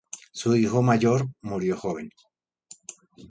Su 0.31 0.55
hijo 0.55 0.81
mayor 0.81 1.27
murió 1.43 1.77
joven. 1.77 2.09